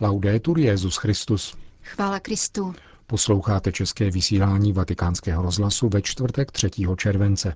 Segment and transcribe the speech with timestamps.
[0.00, 1.56] Laudetur Jezus Christus.
[1.82, 2.74] Chvála Kristu.
[3.06, 6.70] Posloucháte české vysílání Vatikánského rozhlasu ve čtvrtek 3.
[6.96, 7.54] července.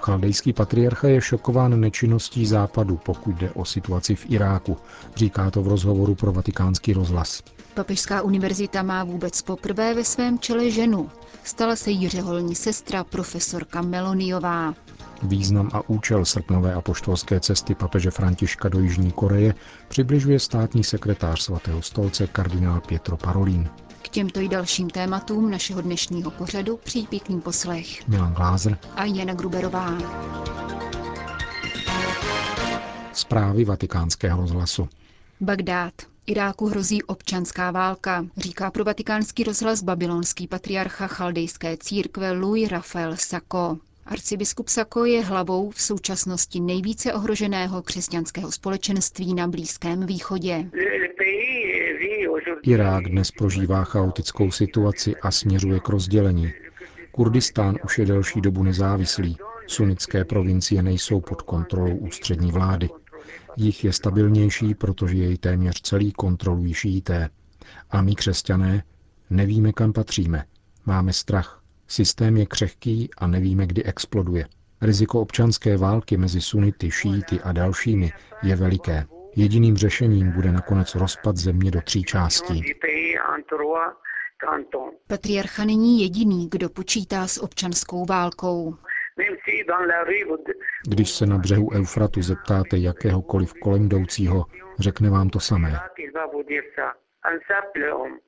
[0.00, 4.76] Chaldejský patriarcha je šokován nečinností západu, pokud jde o situaci v Iráku,
[5.16, 7.42] říká to v rozhovoru pro vatikánský rozhlas.
[7.76, 11.10] Papežská univerzita má vůbec poprvé ve svém čele ženu.
[11.44, 14.74] Stala se jí řeholní sestra profesorka Meloniová.
[15.22, 19.54] Význam a účel srpnové apoštolské cesty papeže Františka do Jižní Koreje
[19.88, 23.68] přibližuje státní sekretář svatého stolce kardinál Pietro Parolin.
[24.02, 28.08] K těmto i dalším tématům našeho dnešního pořadu přijí pěkný poslech.
[28.08, 29.98] Milan Glázer a Jana Gruberová.
[33.12, 34.88] Zprávy vatikánského rozhlasu.
[35.40, 36.15] Bagdád.
[36.26, 43.78] Iráku hrozí občanská válka, říká pro vatikánský rozhlas babylonský patriarcha chaldejské církve Louis Rafael Sako.
[44.06, 50.70] Arcibiskup Sako je hlavou v současnosti nejvíce ohroženého křesťanského společenství na Blízkém východě.
[52.62, 56.52] Irák dnes prožívá chaotickou situaci a směřuje k rozdělení.
[57.10, 59.36] Kurdistán už je delší dobu nezávislý.
[59.66, 62.88] Sunnické provincie nejsou pod kontrolou ústřední vlády.
[63.56, 67.28] Jich je stabilnější, protože jej téměř celý kontrolují šíité.
[67.90, 68.82] A my křesťané
[69.30, 70.44] nevíme, kam patříme.
[70.86, 71.62] Máme strach.
[71.88, 74.46] Systém je křehký a nevíme, kdy exploduje.
[74.80, 79.06] Riziko občanské války mezi sunity, šíty a dalšími je veliké.
[79.36, 82.64] Jediným řešením bude nakonec rozpad země do tří částí.
[85.06, 88.76] Patriarcha není jediný, kdo počítá s občanskou válkou.
[90.88, 94.44] Když se na břehu Eufratu zeptáte jakéhokoliv kolem jdoucího,
[94.78, 95.78] řekne vám to samé.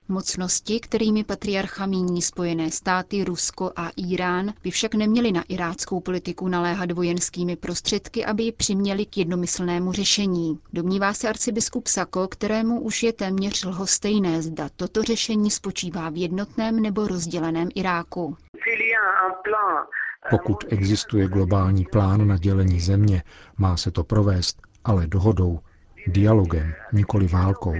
[0.09, 6.49] Mocnosti, kterými patriarcha míní Spojené státy, Rusko a Irán, by však neměly na iráckou politiku
[6.49, 10.59] naléhat vojenskými prostředky, aby ji přiměli k jednomyslnému řešení.
[10.73, 16.83] Domnívá se arcibiskup Sako, kterému už je téměř lhostejné, zda toto řešení spočívá v jednotném
[16.83, 18.37] nebo rozděleném Iráku.
[20.31, 23.23] Pokud existuje globální plán na dělení země,
[23.59, 25.61] má se to provést, ale dohodou,
[26.07, 27.75] dialogem, nikoli válkou.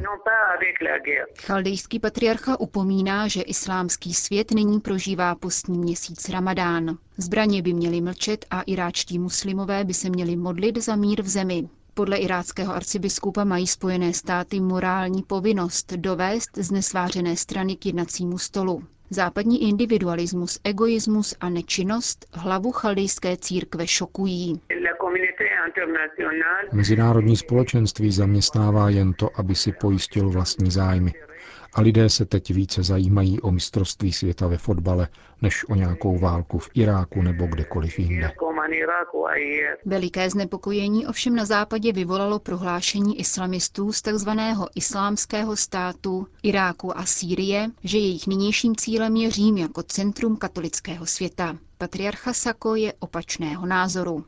[1.47, 6.99] Chaldejský patriarcha upomíná, že islámský svět nyní prožívá postní měsíc Ramadán.
[7.17, 11.69] Zbraně by měly mlčet a iráčtí muslimové by se měli modlit za mír v zemi.
[11.95, 18.83] Podle iráckého arcibiskupa mají Spojené státy morální povinnost dovést znesvářené strany k jednacímu stolu.
[19.11, 24.61] Západní individualismus, egoismus a nečinnost hlavu chaldejské církve šokují.
[26.73, 31.13] Mezinárodní společenství zaměstnává jen to, aby si pojistil vlastní zájmy.
[31.75, 35.09] A lidé se teď více zajímají o mistrovství světa ve fotbale,
[35.43, 38.33] než o nějakou válku v Iráku nebo kdekoliv jinde.
[39.85, 44.31] Veliké znepokojení ovšem na západě vyvolalo prohlášení islamistů z tzv.
[44.75, 51.57] islámského státu Iráku a Sýrie, že jejich nynějším cílem je Řím jako centrum katolického světa.
[51.79, 54.25] Patriarcha Sako je opačného názoru.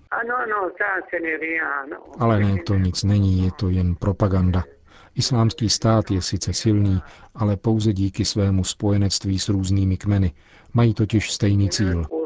[2.19, 4.65] Ale ne, to nic není, je to jen propaganda.
[5.15, 7.03] Islámský stát je sice silný,
[7.35, 10.33] ale pouze díky svému spojenectví s různými kmeny.
[10.75, 12.20] Mají totiž stejný cíl.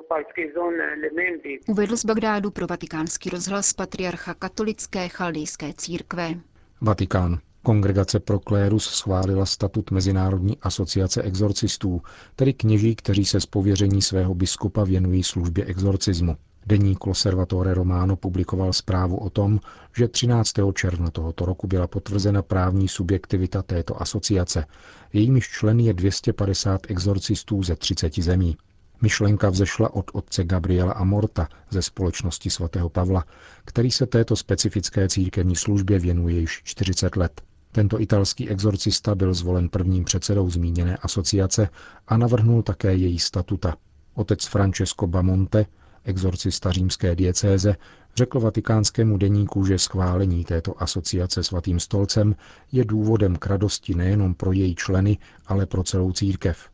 [1.68, 6.34] Uvedl z Bagdádu pro vatikánský rozhlas patriarcha katolické chaldejské církve.
[6.80, 7.38] Vatikán.
[7.62, 12.02] Kongregace pro klérus schválila statut Mezinárodní asociace exorcistů,
[12.36, 16.36] tedy kněží, kteří se z pověření svého biskupa věnují službě exorcismu.
[16.66, 19.60] Deník Loservatore Romano publikoval zprávu o tom,
[19.96, 20.52] že 13.
[20.74, 24.66] června tohoto roku byla potvrzena právní subjektivita této asociace.
[25.12, 28.56] Jejímiž členy je 250 exorcistů ze 30 zemí.
[29.04, 33.24] Myšlenka vzešla od otce Gabriela Amorta ze společnosti svatého Pavla,
[33.64, 37.42] který se této specifické církevní službě věnuje již 40 let.
[37.72, 41.68] Tento italský exorcista byl zvolen prvním předsedou zmíněné asociace
[42.08, 43.76] a navrhnul také její statuta.
[44.14, 45.66] Otec Francesco Bamonte,
[46.04, 47.76] exorcista římské diecéze,
[48.16, 52.36] řekl vatikánskému deníku, že schválení této asociace svatým stolcem
[52.72, 56.73] je důvodem k radosti nejenom pro její členy, ale pro celou církev.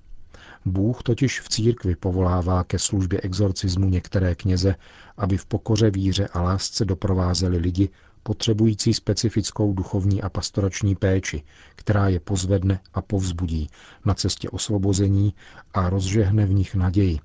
[0.64, 4.74] Bůh totiž v církvi povolává ke službě exorcismu některé kněze,
[5.16, 7.88] aby v pokoře víře a lásce doprovázeli lidi,
[8.22, 11.42] potřebující specifickou duchovní a pastorační péči,
[11.76, 13.68] která je pozvedne a povzbudí
[14.04, 15.34] na cestě osvobození
[15.74, 17.18] a rozžehne v nich naději.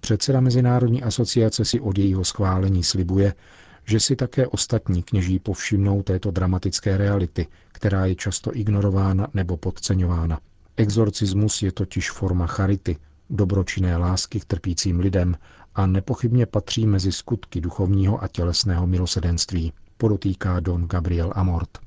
[0.00, 3.34] Předseda Mezinárodní asociace si od jejího schválení slibuje,
[3.84, 10.40] že si také ostatní kněží povšimnou této dramatické reality, která je často ignorována nebo podceňována.
[10.80, 12.96] Exorcismus je totiž forma charity,
[13.30, 15.36] dobročinné lásky k trpícím lidem
[15.74, 19.72] a nepochybně patří mezi skutky duchovního a tělesného milosedenství.
[19.96, 21.78] podotýká Don Gabriel Amort.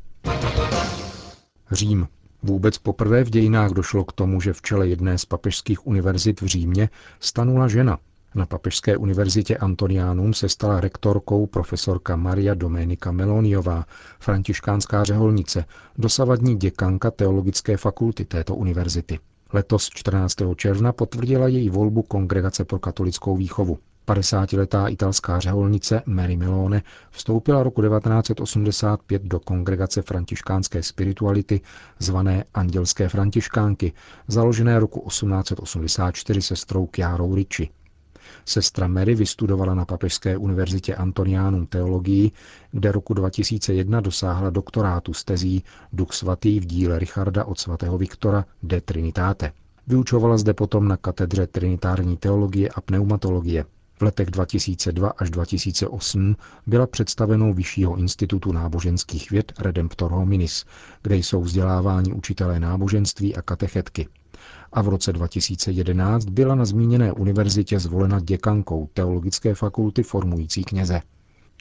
[1.72, 2.07] Řím.
[2.44, 6.45] Vůbec poprvé v dějinách došlo k tomu, že v čele jedné z papežských univerzit v
[6.45, 7.98] Římě stanula žena.
[8.35, 13.85] Na Papežské univerzitě Antonianum se stala rektorkou profesorka Maria Domenica Meloniová,
[14.19, 15.65] františkánská řeholnice,
[15.97, 19.19] dosavadní děkanka teologické fakulty této univerzity.
[19.53, 20.35] Letos 14.
[20.56, 23.77] června potvrdila její volbu Kongregace pro katolickou výchovu.
[24.07, 31.62] 50-letá italská řeholnice Mary Melone vstoupila roku 1985 do kongregace františkánské spirituality
[32.00, 33.94] zvané Andělské františkánky,
[34.27, 37.69] založené roku 1884 sestrou Chiarou Ricci.
[38.45, 42.31] Sestra Mary vystudovala na Papežské univerzitě Antoniánum teologii,
[42.71, 45.63] kde roku 2001 dosáhla doktorátu z tezí
[45.94, 49.51] Duch svatý v díle Richarda od svatého Viktora de Trinitate.
[49.88, 53.65] Vyučovala zde potom na katedře trinitární teologie a pneumatologie.
[54.00, 56.35] V letech 2002 až 2008
[56.68, 60.65] byla představenou Vyššího institutu náboženských věd Redemptor Hominis,
[61.01, 64.07] kde jsou vzdělávání učitelé náboženství a katechetky.
[64.73, 71.01] A v roce 2011 byla na zmíněné univerzitě zvolena děkankou Teologické fakulty formující kněze.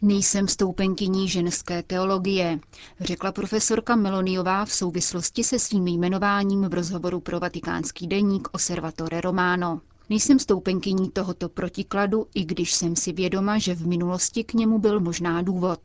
[0.03, 2.61] Nejsem stoupenkyní ženské teologie,
[3.01, 9.81] řekla profesorka Meloniová v souvislosti se svým jmenováním v rozhovoru pro vatikánský deník Osservatore Romano.
[10.11, 15.01] Nejsem stoupenkyní tohoto protikladu, i když jsem si vědoma, že v minulosti k němu byl
[15.01, 15.81] možná důvod.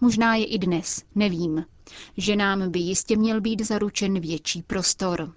[0.00, 1.64] Možná je i dnes, nevím.
[2.16, 5.32] Že nám by jistě měl být zaručen větší prostor.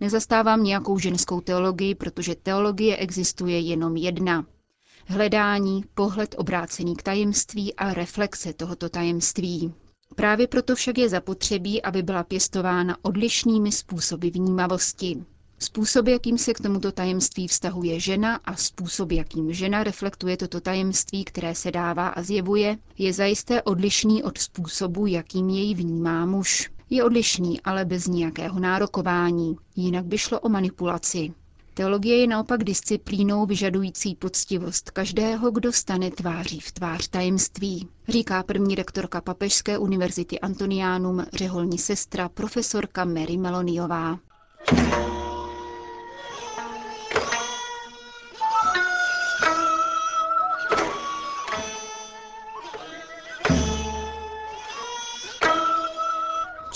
[0.00, 4.46] Nezastávám nějakou ženskou teologii, protože teologie existuje jenom jedna.
[5.06, 9.74] Hledání, pohled obrácený k tajemství a reflexe tohoto tajemství.
[10.14, 15.24] Právě proto však je zapotřebí, aby byla pěstována odlišnými způsoby vnímavosti.
[15.58, 21.24] Způsob, jakým se k tomuto tajemství vztahuje žena a způsob, jakým žena reflektuje toto tajemství,
[21.24, 26.70] které se dává a zjevuje, je zajisté odlišný od způsobu, jakým jej vnímá muž.
[26.90, 31.32] Je odlišný, ale bez nějakého nárokování, jinak by šlo o manipulaci.
[31.74, 38.74] Teologie je naopak disciplínou vyžadující poctivost každého, kdo stane tváří v tvář tajemství, říká první
[38.74, 44.18] rektorka Papežské univerzity Antoniánum, řeholní sestra, profesorka Mary Meloniová.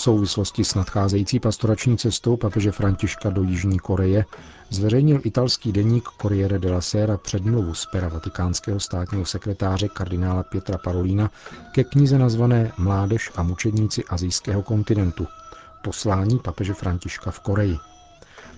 [0.01, 4.25] V souvislosti s nadcházející pastorační cestou papeže Františka do Jižní Koreje
[4.69, 11.31] zveřejnil italský deník Corriere della Sera předmluvu z pera vatikánského státního sekretáře kardinála Pietra Parolina
[11.71, 15.27] ke knize nazvané Mládež a mučedníci azijského kontinentu.
[15.83, 17.77] Poslání papeže Františka v Koreji.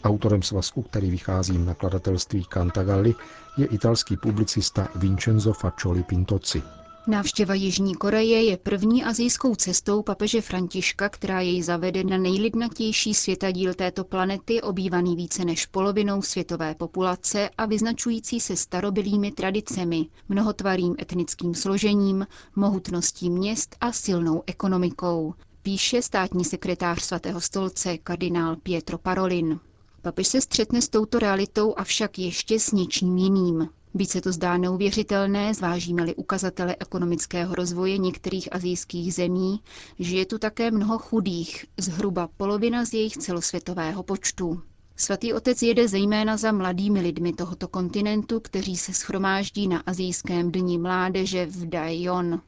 [0.03, 3.15] Autorem svazku, který vychází v nakladatelství Cantagalli,
[3.57, 6.63] je italský publicista Vincenzo Faccioli Pintozzi.
[7.07, 13.73] Návštěva Jižní Koreje je první azijskou cestou papeže Františka, která jej zavede na nejlidnatější světadíl
[13.73, 21.55] této planety, obývaný více než polovinou světové populace a vyznačující se starobilými tradicemi, mnohotvarým etnickým
[21.55, 29.59] složením, mohutností měst a silnou ekonomikou, píše státní sekretář svatého stolce kardinál Pietro Parolin.
[30.01, 33.69] Papež se střetne s touto realitou, avšak ještě s něčím jiným.
[33.95, 39.61] Více se to zdá neuvěřitelné, zvážíme-li ukazatele ekonomického rozvoje některých azijských zemí,
[39.99, 44.61] že je tu také mnoho chudých, zhruba polovina z jejich celosvětového počtu.
[44.95, 50.77] Svatý otec jede zejména za mladými lidmi tohoto kontinentu, kteří se schromáždí na azijském dni
[50.77, 52.41] mládeže v Daejeon.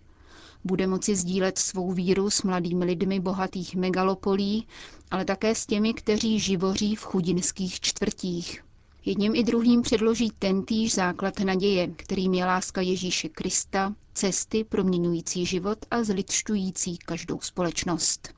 [0.63, 4.67] Bude moci sdílet svou víru s mladými lidmi bohatých megalopolí,
[5.11, 8.64] ale také s těmi, kteří živoří v chudinských čtvrtích.
[9.07, 15.77] Jedním i druhým předloží tentýž základ naděje, kterým je láska Ježíše Krista, cesty proměňující život
[15.91, 18.33] a zlidšťující každou společnost.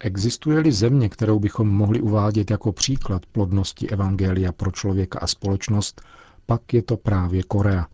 [0.00, 6.02] Existuje-li země, kterou bychom mohli uvádět jako příklad plodnosti Evangelia pro člověka a společnost,
[6.46, 7.86] pak je to právě Korea.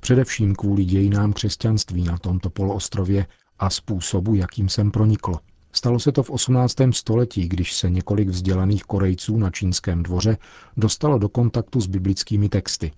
[0.00, 3.26] Především kvůli dějinám křesťanství na tomto poloostrově
[3.58, 5.40] a způsobu, jakým sem proniklo.
[5.72, 6.74] Stalo se to v 18.
[6.90, 10.36] století, když se několik vzdělaných Korejců na čínském dvoře
[10.76, 12.92] dostalo do kontaktu s biblickými texty.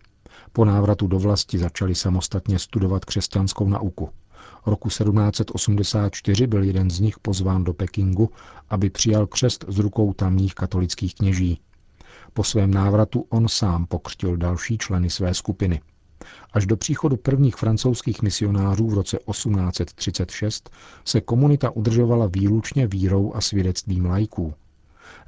[0.52, 4.10] Po návratu do vlasti začali samostatně studovat křesťanskou nauku.
[4.66, 8.30] Roku 1784 byl jeden z nich pozván do Pekingu,
[8.70, 11.60] aby přijal křest z rukou tamních katolických kněží.
[12.32, 15.80] Po svém návratu on sám pokřtil další členy své skupiny–
[16.52, 20.70] Až do příchodu prvních francouzských misionářů v roce 1836
[21.04, 24.54] se komunita udržovala výlučně vírou a svědectvím lajků.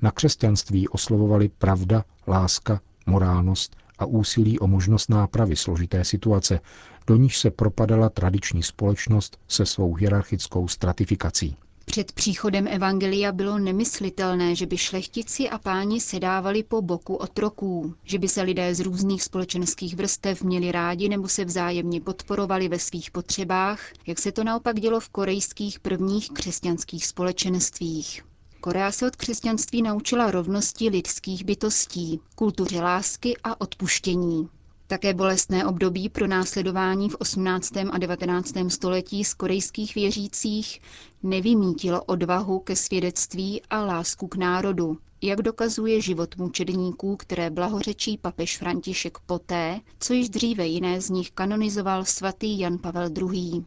[0.03, 6.61] Na křesťanství oslovovali pravda, láska, morálnost a úsilí o možnost nápravy složité situace,
[7.07, 11.57] do níž se propadala tradiční společnost se svou hierarchickou stratifikací.
[11.95, 18.19] Před příchodem Evangelia bylo nemyslitelné, že by šlechtici a páni sedávali po boku otroků, že
[18.19, 23.11] by se lidé z různých společenských vrstev měli rádi nebo se vzájemně podporovali ve svých
[23.11, 28.23] potřebách, jak se to naopak dělo v korejských prvních křesťanských společenstvích.
[28.61, 34.49] Korea se od křesťanství naučila rovnosti lidských bytostí, kultuře lásky a odpuštění.
[34.87, 37.73] Také bolestné období pro následování v 18.
[37.91, 38.53] a 19.
[38.69, 40.81] století z korejských věřících
[41.23, 48.59] nevymítilo odvahu ke svědectví a lásku k národu, jak dokazuje život mučedníků, které blahořečí papež
[48.59, 53.65] František poté, co již dříve jiné z nich kanonizoval svatý Jan Pavel II.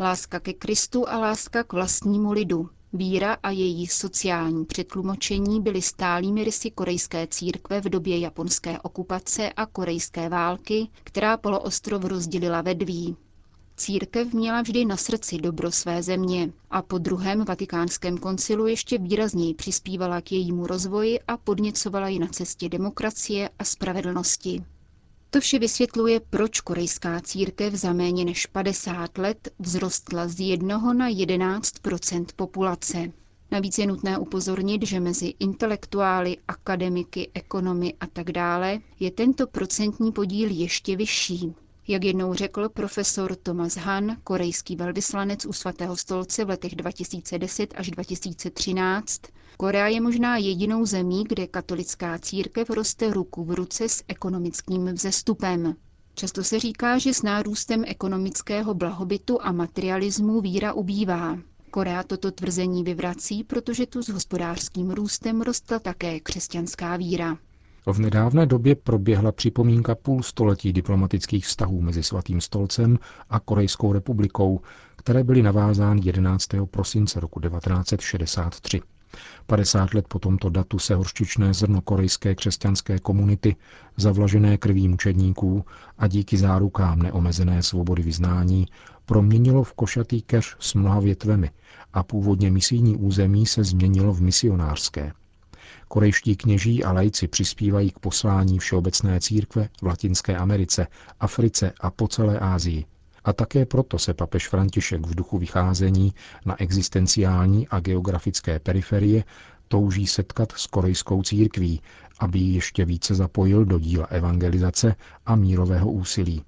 [0.00, 6.44] Láska ke Kristu a láska k vlastnímu lidu, Víra a její sociální přetlumočení byly stálými
[6.44, 13.16] rysy korejské církve v době japonské okupace a korejské války, která poloostrov rozdělila ve dví.
[13.76, 19.54] Církev měla vždy na srdci dobro své země a po druhém vatikánském koncilu ještě výrazněji
[19.54, 24.64] přispívala k jejímu rozvoji a podněcovala ji na cestě demokracie a spravedlnosti.
[25.32, 31.08] To vše vysvětluje, proč korejská církev za méně než 50 let vzrostla z jednoho na
[31.10, 33.12] 11% populace.
[33.50, 40.12] Navíc je nutné upozornit, že mezi intelektuály, akademiky, ekonomy a tak dále je tento procentní
[40.12, 41.54] podíl ještě vyšší.
[41.90, 47.90] Jak jednou řekl profesor Thomas Han, korejský velvyslanec u svatého stolce v letech 2010 až
[47.90, 49.20] 2013,
[49.56, 55.76] Korea je možná jedinou zemí, kde katolická církev roste ruku v ruce s ekonomickým vzestupem.
[56.14, 61.38] Často se říká, že s nárůstem ekonomického blahobytu a materialismu víra ubývá.
[61.70, 67.38] Korea toto tvrzení vyvrací, protože tu s hospodářským růstem rostla také křesťanská víra.
[67.86, 72.98] V nedávné době proběhla připomínka půl století diplomatických vztahů mezi Svatým stolcem
[73.30, 74.60] a Korejskou republikou,
[74.96, 76.48] které byly navázány 11.
[76.70, 78.80] prosince roku 1963.
[79.46, 83.56] 50 let po tomto datu se horštičné zrno korejské křesťanské komunity,
[83.96, 85.64] zavlažené krví mučedníků
[85.98, 88.66] a díky zárukám neomezené svobody vyznání,
[89.06, 91.50] proměnilo v košatý keř s mnoha větvemi
[91.92, 95.12] a původně misijní území se změnilo v misionářské.
[95.92, 100.86] Korejští kněží a lajci přispívají k poslání Všeobecné církve v Latinské Americe,
[101.20, 102.84] Africe a po celé Asii.
[103.24, 106.14] A také proto se papež František v duchu vycházení
[106.46, 109.24] na existenciální a geografické periferie
[109.68, 111.80] touží setkat s korejskou církví,
[112.20, 114.94] aby ji ještě více zapojil do díla evangelizace
[115.26, 116.42] a mírového úsilí.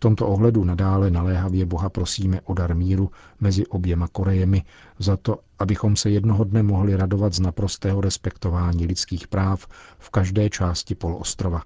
[0.00, 4.62] V tomto ohledu nadále naléhavě Boha prosíme o dar míru mezi oběma Korejemi
[4.98, 9.66] za to, abychom se jednoho dne mohli radovat z naprostého respektování lidských práv
[9.98, 11.62] v každé části poloostrova.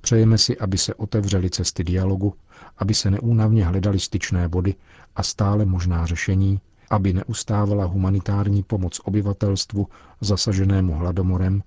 [0.00, 2.34] Přejeme si, aby se otevřely cesty dialogu,
[2.78, 4.74] aby se neúnavně hledaly styčné body
[5.16, 9.86] a stále možná řešení, aby neustávala humanitární pomoc obyvatelstvu
[10.20, 11.62] zasaženému hladomorem,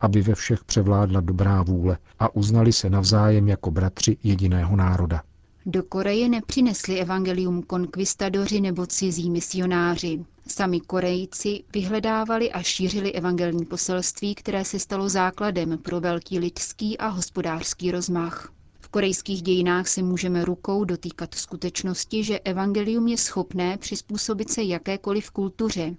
[0.00, 5.22] aby ve všech převládla dobrá vůle a uznali se navzájem jako bratři jediného národa.
[5.66, 10.24] Do Koreje nepřinesli evangelium konkvistadoři nebo cizí misionáři.
[10.48, 17.08] Sami Korejci vyhledávali a šířili evangelní poselství, které se stalo základem pro velký lidský a
[17.08, 18.52] hospodářský rozmach.
[18.80, 25.30] V korejských dějinách se můžeme rukou dotýkat skutečnosti, že evangelium je schopné přizpůsobit se jakékoliv
[25.30, 25.96] kultuře,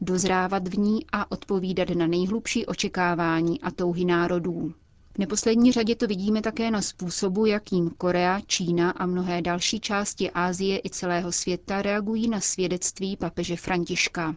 [0.00, 4.74] dozrávat v ní a odpovídat na nejhlubší očekávání a touhy národů.
[5.14, 10.30] V neposlední řadě to vidíme také na způsobu, jakým Korea, Čína a mnohé další části
[10.30, 14.36] Ázie i celého světa reagují na svědectví papeže Františka.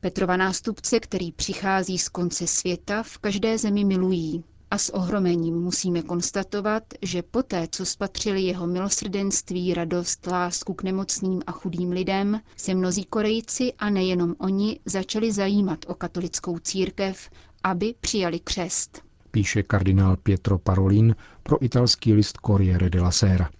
[0.00, 4.44] Petrova nástupce, který přichází z konce světa, v každé zemi milují.
[4.70, 11.42] A s ohromením musíme konstatovat, že poté, co spatřili jeho milosrdenství, radost, lásku k nemocným
[11.46, 17.30] a chudým lidem, se mnozí Korejci a nejenom oni začali zajímat o katolickou církev,
[17.62, 19.02] aby přijali křest
[19.34, 23.50] píše kardinál Pietro Parolin pro italský list Corriere della Sera.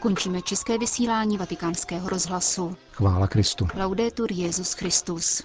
[0.00, 2.76] Končíme české vysílání vatikánského rozhlasu.
[2.92, 3.68] Chvála Kristu.
[3.74, 5.42] Laudetur Jezus Christus.